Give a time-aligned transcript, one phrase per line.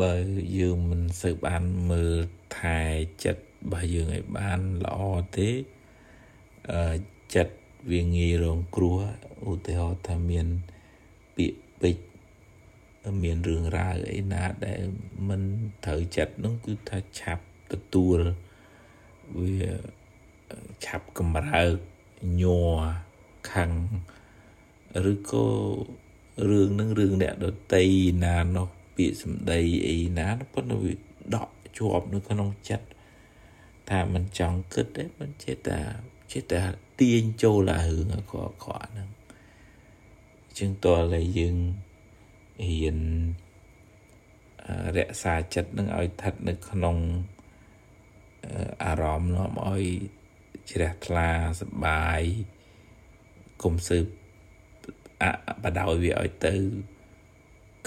[0.00, 0.12] បើ
[0.58, 2.14] យើងមិនសូវបានមើល
[2.58, 2.80] ថែ
[3.24, 5.00] ចិត្តរបស់យើងឲ្យបានល្អ
[5.36, 5.48] ទេ
[6.72, 6.96] អឺ
[7.34, 7.56] ចិត្ត
[7.90, 8.98] វាងាយរងគ្រោះ
[9.48, 10.46] ឧទាហរណ៍ថាមាន
[11.36, 14.80] ពាក្យពេចន៍មានរឿងរ៉ាវអីណាដែល
[15.28, 15.42] មិន
[15.84, 18.18] ត្រូវចិត្តនោះគឺថាឆាប់ទទួល
[19.40, 19.70] វា
[20.84, 21.76] ឆាប់កម្រើក
[22.42, 22.80] ញ័រ
[23.52, 23.70] ខឹង
[25.12, 25.46] ឬក៏
[26.48, 27.84] រឿងនឹងរឿងអ្នកដតី
[28.24, 30.93] ណានោះ ពាក្យសម្ដីអីណាប៉ុន្តែវា
[31.35, 32.87] ដកជាប់នៅក្នុងចិត្ត
[33.89, 35.79] ថាมันចង់គិតទេมันចេះតែ
[36.31, 36.59] ចេះតែ
[36.99, 39.09] ទាញចូលអារឿងអក្រក់ៗហ្នឹង
[40.57, 41.57] ជាងតើតែយើង
[42.65, 42.97] ហ៊ាន
[44.97, 46.97] រក្សាចិត្តនឹងឲ្យស្ថិតនៅក្នុង
[48.83, 49.83] អារម្មណ៍នាំឲ្យ
[50.71, 51.29] ជ្រះថ្លា
[51.61, 52.21] សបាយ
[53.63, 54.05] គុំសើប
[55.21, 55.23] អ
[55.63, 56.53] បដោយវាឲ្យទៅ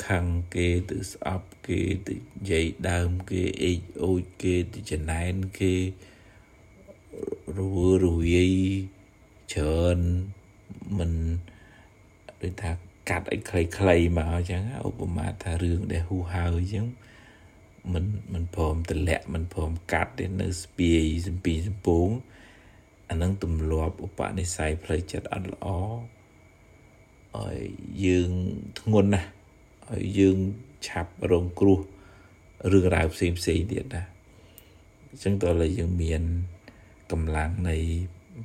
[0.08, 5.74] ខឹងគេទៅស្អប់គេទៅនិយាយដើមគេអេចអូចគេទៅចំណែនគេ
[7.58, 8.54] រវើរវាយ
[9.54, 10.00] ច្រើន
[10.98, 11.12] មិន
[12.42, 12.72] ដូចថា
[13.10, 16.86] កាត់ឲ្យខ្លីៗមកអញ្ចឹងឧបមាថារឿងដែលហ៊ូហើយអញ្ចឹង
[17.94, 22.08] មិនមិនព្រមទម្លាក់មិនព្រមកាត់ទេនៅស្ពាយសំពីសំពង
[23.10, 25.68] អានឹងទម្លាប់ឧបនិស្ស័យផ្លូវចិត្តអត់ល្អ
[27.38, 27.58] ឲ្យ
[28.06, 28.32] យើង
[28.80, 29.30] ធ្ងន់ណាស់
[29.94, 30.38] ឲ្យយើង
[30.88, 31.80] ឆាប់រងគ្រោះ
[32.72, 34.04] រឿងរ៉ាវផ្សេងផ្សេងទៀតណា
[35.10, 36.22] អញ្ចឹងតើលើយើងមាន
[37.12, 37.78] កម្លាំងនៃ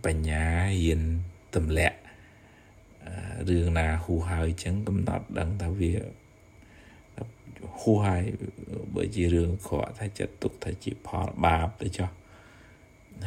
[0.05, 0.45] បញ្ញា
[0.83, 1.03] ហ៊ាន
[1.57, 1.99] ទម្លាក់
[3.49, 5.93] រឿងណាហួហើយអញ្ចឹងកំណត់ដឹងថាវា
[7.81, 8.23] ហួហើយ
[8.95, 12.11] បើជារឿងខកថាចិត្តទុកថាជាផលបាបទៅចុះ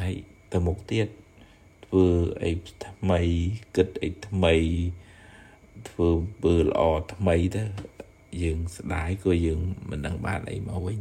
[0.00, 0.14] ហើយ
[0.52, 1.08] ទៅមុខទៀត
[1.84, 2.06] ធ្វើ
[2.42, 2.50] អី
[2.86, 3.20] ថ្មី
[3.76, 4.54] គិតអីថ្មី
[5.88, 6.08] ធ្វើ
[6.42, 6.80] ពើល្អ
[7.14, 7.62] ថ្មីទៅ
[8.42, 10.98] យើងស្ដាយក៏យើងមិនដឹងបានអីមកវិញ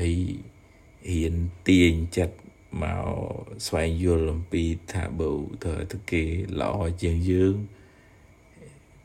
[0.00, 0.16] ហើយ
[1.10, 1.34] ហ៊ាន
[1.68, 2.36] ទាញចិត្ត
[2.82, 3.06] មក
[3.66, 5.30] ស្វែងយល់អំពីថាបើ
[5.62, 6.22] ធ្វើទៅគេ
[6.60, 7.54] ល្អជាងយើង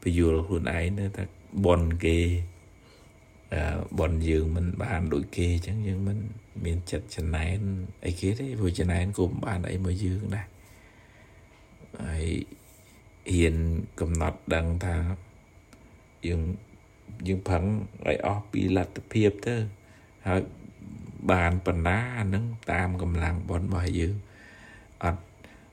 [0.02, 1.24] ពយល់ខ្លួនឯងទៅថា
[1.66, 2.18] បនគេ
[3.54, 3.62] អឺ
[4.00, 6.18] បនយើងមិនបានដូចគេអញ្ចឹងយើងមិន
[6.66, 7.60] មានចិត្តចំណែន
[8.06, 10.48] អីគេទេព្រោះចំណែនក៏មិនបានអីមកយើងដែរ
[12.04, 12.28] ហើយ
[13.34, 13.56] ហ៊ាន
[14.00, 14.96] កំណត់ដឹងថា
[16.28, 16.42] យើង
[17.28, 17.64] យើងផឹង
[18.08, 19.56] ឲ្យអស់ពីលទ្ធភាពទៅ
[20.28, 20.42] ហើយ
[21.32, 24.16] បានបណ្ណាហ្នឹងតាមកម្លាំងបនរបស់យើង
[25.04, 25.22] អត់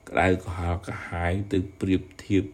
[0.09, 2.45] ក្តៅក្រហល់កាហាយទៅប្រៀបធៀប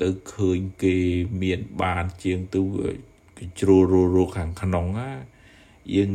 [0.00, 0.96] ទៅឃើញគេ
[1.42, 2.60] មានបានជាងទៅ
[3.36, 5.12] គេជ្រុលរੂខាងក្នុងណា
[5.94, 6.10] យើង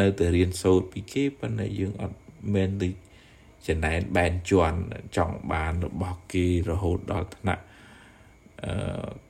[0.00, 2.18] នៅតែរៀនសូត្រពីគេប៉ុន្តែយើងអត់
[2.54, 2.88] មែនទៅ
[3.66, 4.78] ចំណែនបែនជន់
[5.16, 7.71] ចង់បានរបស់គេរហូតដល់ថ្នាក់អឺ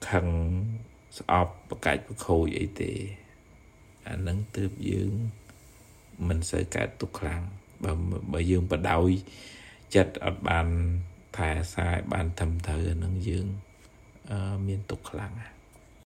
[0.09, 0.27] ខឹង
[1.19, 2.93] ស្អប់ប្រកាច់ប្រខូចអីទេ
[4.09, 5.13] អានឹងទើបយើង
[6.29, 7.43] មិនសូវកើតទុកខ្លាំង
[7.85, 7.93] បើ
[8.33, 9.11] បើយើងបដោយ
[9.95, 10.67] ចិត្តអត់បាន
[11.37, 13.47] ថែសាយបានធំត្រូវអានឹងយើង
[14.67, 15.49] មានទុកខ្លាំងណា